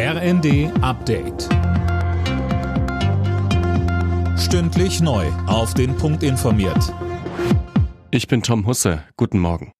RND 0.00 0.70
Update. 0.80 1.48
Stündlich 4.38 5.00
neu. 5.00 5.26
Auf 5.48 5.74
den 5.74 5.96
Punkt 5.96 6.22
informiert. 6.22 6.94
Ich 8.12 8.28
bin 8.28 8.44
Tom 8.44 8.64
Husse. 8.68 9.02
Guten 9.16 9.40
Morgen. 9.40 9.72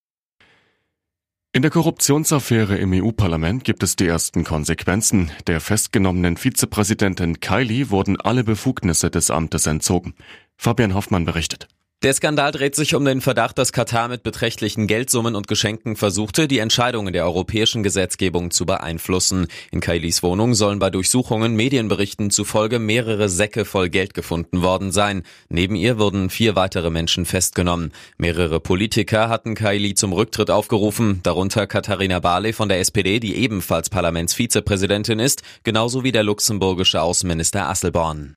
In 1.52 1.62
der 1.62 1.70
Korruptionsaffäre 1.70 2.76
im 2.78 2.92
EU-Parlament 2.94 3.62
gibt 3.62 3.84
es 3.84 3.94
die 3.94 4.08
ersten 4.08 4.42
Konsequenzen. 4.42 5.30
Der 5.46 5.60
festgenommenen 5.60 6.36
Vizepräsidentin 6.36 7.38
Kylie 7.38 7.90
wurden 7.90 8.20
alle 8.20 8.42
Befugnisse 8.42 9.10
des 9.10 9.30
Amtes 9.30 9.66
entzogen. 9.66 10.14
Fabian 10.56 10.94
Hoffmann 10.94 11.26
berichtet. 11.26 11.68
Der 12.04 12.14
Skandal 12.14 12.52
dreht 12.52 12.76
sich 12.76 12.94
um 12.94 13.04
den 13.04 13.20
Verdacht, 13.20 13.58
dass 13.58 13.72
Katar 13.72 14.06
mit 14.06 14.22
beträchtlichen 14.22 14.86
Geldsummen 14.86 15.34
und 15.34 15.48
Geschenken 15.48 15.96
versuchte, 15.96 16.46
die 16.46 16.60
Entscheidungen 16.60 17.12
der 17.12 17.24
europäischen 17.24 17.82
Gesetzgebung 17.82 18.52
zu 18.52 18.66
beeinflussen. 18.66 19.48
In 19.72 19.80
Kailis 19.80 20.22
Wohnung 20.22 20.54
sollen 20.54 20.78
bei 20.78 20.90
Durchsuchungen 20.90 21.56
Medienberichten 21.56 22.30
zufolge 22.30 22.78
mehrere 22.78 23.28
Säcke 23.28 23.64
voll 23.64 23.88
Geld 23.88 24.14
gefunden 24.14 24.62
worden 24.62 24.92
sein. 24.92 25.24
Neben 25.48 25.74
ihr 25.74 25.98
wurden 25.98 26.30
vier 26.30 26.54
weitere 26.54 26.90
Menschen 26.90 27.24
festgenommen. 27.24 27.90
Mehrere 28.16 28.60
Politiker 28.60 29.28
hatten 29.28 29.56
Kaili 29.56 29.94
zum 29.94 30.12
Rücktritt 30.12 30.52
aufgerufen, 30.52 31.18
darunter 31.24 31.66
Katharina 31.66 32.20
Barley 32.20 32.52
von 32.52 32.68
der 32.68 32.78
SPD, 32.78 33.18
die 33.18 33.34
ebenfalls 33.34 33.90
Parlamentsvizepräsidentin 33.90 35.18
ist, 35.18 35.42
genauso 35.64 36.04
wie 36.04 36.12
der 36.12 36.22
luxemburgische 36.22 37.02
Außenminister 37.02 37.68
Asselborn. 37.68 38.36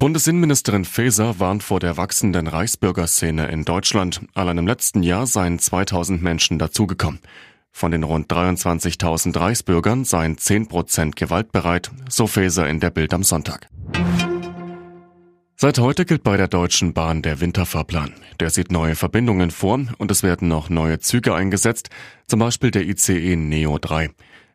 Bundesinnenministerin 0.00 0.86
Faeser 0.86 1.40
warnt 1.40 1.62
vor 1.62 1.78
der 1.78 1.98
wachsenden 1.98 2.46
Reichsbürgerszene 2.46 3.48
in 3.48 3.66
Deutschland. 3.66 4.22
Allein 4.32 4.56
im 4.56 4.66
letzten 4.66 5.02
Jahr 5.02 5.26
seien 5.26 5.58
2000 5.58 6.22
Menschen 6.22 6.58
dazugekommen. 6.58 7.20
Von 7.70 7.90
den 7.90 8.02
rund 8.02 8.32
23.000 8.32 9.38
Reichsbürgern 9.38 10.06
seien 10.06 10.38
10 10.38 10.68
Prozent 10.68 11.16
gewaltbereit, 11.16 11.90
so 12.08 12.26
Faeser 12.26 12.66
in 12.66 12.80
der 12.80 12.88
Bild 12.88 13.12
am 13.12 13.22
Sonntag. 13.22 13.68
Seit 15.56 15.78
heute 15.78 16.06
gilt 16.06 16.22
bei 16.22 16.38
der 16.38 16.48
Deutschen 16.48 16.94
Bahn 16.94 17.20
der 17.20 17.40
Winterfahrplan. 17.42 18.14
Der 18.40 18.48
sieht 18.48 18.72
neue 18.72 18.94
Verbindungen 18.94 19.50
vor 19.50 19.80
und 19.98 20.10
es 20.10 20.22
werden 20.22 20.48
noch 20.48 20.70
neue 20.70 21.00
Züge 21.00 21.34
eingesetzt, 21.34 21.90
zum 22.26 22.40
Beispiel 22.40 22.70
der 22.70 22.88
ICE 22.88 23.36
Neo 23.36 23.76
3. 23.76 24.08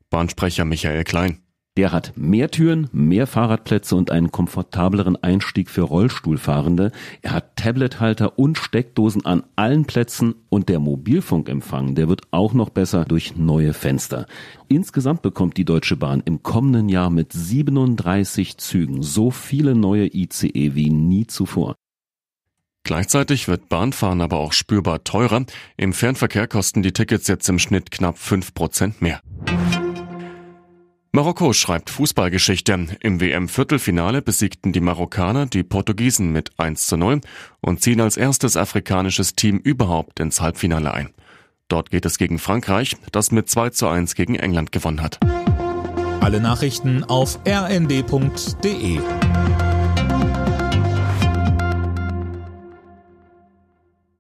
Bahnsprecher 0.10 0.66
Michael 0.66 1.04
Klein. 1.04 1.45
Der 1.78 1.92
hat 1.92 2.14
mehr 2.16 2.52
Türen, 2.52 2.88
mehr 2.94 3.28
Fahrradplätze 3.28 3.98
und 3.98 4.10
einen 4.10 4.32
komfortableren 4.32 5.22
Einstieg 5.22 5.70
für 5.70 5.82
Rollstuhlfahrende. 5.82 6.94
Er 7.22 7.34
hat 7.34 7.58
Tablethalter 7.58 8.40
und 8.40 8.58
Steckdosen 8.58 9.26
an 9.26 9.44
allen 9.58 9.84
Plätzen 9.84 10.36
und 10.48 10.70
der 10.70 10.80
Mobilfunkempfang, 10.80 11.96
der 11.96 12.08
wird 12.08 12.22
auch 12.32 12.54
noch 12.54 12.70
besser 12.70 13.04
durch 13.04 13.36
neue 13.36 13.74
Fenster. 13.74 14.26
Insgesamt 14.70 15.22
bekommt 15.22 15.58
die 15.58 15.66
Deutsche 15.66 15.98
Bahn 15.98 16.24
im 16.24 16.44
kommenden 16.44 16.88
Jahr 16.88 17.10
mit 17.10 17.34
37 17.34 18.58
Zügen 18.58 19.04
so 19.04 19.30
viele 19.30 19.76
neue 19.76 20.08
ICE 20.08 20.76
wie 20.76 20.90
nie 20.90 21.28
zuvor. 21.28 21.76
Gleichzeitig 22.86 23.50
wird 23.50 23.68
Bahnfahren 23.68 24.22
aber 24.22 24.38
auch 24.38 24.54
spürbar 24.54 25.04
teurer. 25.04 25.44
Im 25.76 25.92
Fernverkehr 25.92 26.48
kosten 26.48 26.84
die 26.84 26.94
Tickets 26.94 27.28
jetzt 27.28 27.50
im 27.50 27.60
Schnitt 27.60 27.92
knapp 27.92 28.18
5 28.18 28.54
Prozent 28.54 29.02
mehr. 29.02 29.22
Marokko 31.16 31.54
schreibt 31.54 31.90
Fußballgeschichte. 31.92 32.88
Im 33.00 33.22
WM-Viertelfinale 33.22 34.22
besiegten 34.22 34.74
die 34.74 34.82
Marokkaner 34.82 35.46
die 35.46 35.64
Portugiesen 35.64 36.34
mit 36.34 36.52
1 36.58 36.88
zu 36.88 36.98
0 36.98 37.22
und 37.62 37.82
ziehen 37.82 38.02
als 38.02 38.18
erstes 38.18 38.58
afrikanisches 38.58 39.34
Team 39.34 39.60
überhaupt 39.60 40.20
ins 40.20 40.42
Halbfinale 40.42 40.94
ein. 40.94 41.14
Dort 41.70 41.90
geht 41.90 42.06
es 42.06 42.18
gegen 42.18 42.38
Frankreich, 42.38 42.98
das 43.14 43.32
mit 43.32 43.50
2 43.50 43.70
zu 43.70 43.88
1 43.88 44.16
gegen 44.16 44.36
England 44.36 44.74
gewonnen 44.74 45.02
hat. 45.02 45.22
Alle 46.20 46.42
Nachrichten 46.42 47.06
auf 47.06 47.40
rnd.de 47.48 49.00